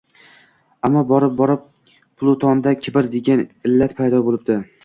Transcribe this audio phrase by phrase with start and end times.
[0.89, 1.69] Ammo, borib-borib
[2.23, 4.61] Plutonda kibr degan illat paydo boʻlibdi